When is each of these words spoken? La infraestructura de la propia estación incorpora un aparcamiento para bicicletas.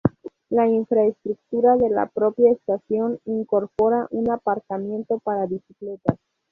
La 0.49 0.65
infraestructura 0.67 1.75
de 1.77 1.91
la 1.91 2.07
propia 2.07 2.51
estación 2.51 3.19
incorpora 3.25 4.07
un 4.09 4.31
aparcamiento 4.31 5.19
para 5.19 5.45
bicicletas. 5.45 6.17